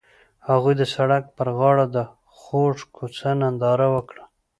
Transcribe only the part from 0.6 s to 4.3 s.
د سړک پر غاړه د خوږ کوڅه ننداره وکړه.